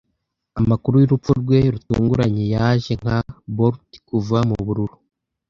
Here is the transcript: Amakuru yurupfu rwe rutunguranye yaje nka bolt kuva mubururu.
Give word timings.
Amakuru 0.59 0.95
yurupfu 0.97 1.31
rwe 1.41 1.57
rutunguranye 1.73 2.43
yaje 2.55 2.91
nka 3.01 3.17
bolt 3.55 3.89
kuva 4.07 4.37
mubururu. 4.47 4.95